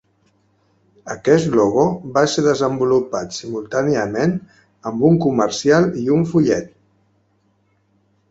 [1.15, 1.83] Aquest logo
[2.15, 4.33] va ser desenvolupat simultàniament
[4.93, 6.73] amb un comercial i un fullet.